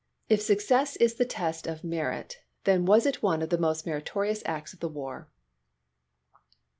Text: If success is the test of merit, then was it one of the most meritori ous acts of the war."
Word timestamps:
If 0.29 0.41
success 0.41 0.95
is 0.95 1.13
the 1.13 1.25
test 1.25 1.67
of 1.67 1.83
merit, 1.83 2.39
then 2.63 2.85
was 2.87 3.05
it 3.05 3.21
one 3.21 3.43
of 3.43 3.49
the 3.51 3.57
most 3.59 3.85
meritori 3.85 4.31
ous 4.31 4.41
acts 4.47 4.73
of 4.73 4.79
the 4.79 4.89
war." 4.89 5.29